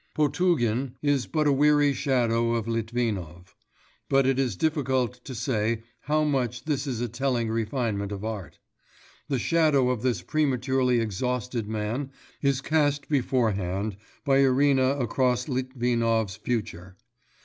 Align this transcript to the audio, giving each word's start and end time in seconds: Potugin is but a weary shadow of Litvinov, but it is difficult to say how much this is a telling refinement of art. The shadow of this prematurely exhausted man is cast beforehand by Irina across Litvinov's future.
Potugin 0.15 0.95
is 1.03 1.27
but 1.27 1.45
a 1.45 1.51
weary 1.51 1.93
shadow 1.93 2.55
of 2.55 2.67
Litvinov, 2.67 3.55
but 4.09 4.25
it 4.25 4.39
is 4.39 4.55
difficult 4.55 5.23
to 5.23 5.35
say 5.35 5.83
how 5.99 6.23
much 6.23 6.65
this 6.65 6.87
is 6.87 7.01
a 7.01 7.07
telling 7.07 7.49
refinement 7.49 8.11
of 8.11 8.25
art. 8.25 8.57
The 9.27 9.37
shadow 9.37 9.91
of 9.91 10.01
this 10.01 10.23
prematurely 10.23 10.99
exhausted 10.99 11.67
man 11.67 12.09
is 12.41 12.61
cast 12.61 13.09
beforehand 13.09 13.95
by 14.25 14.39
Irina 14.39 14.97
across 14.97 15.47
Litvinov's 15.47 16.35
future. 16.35 16.97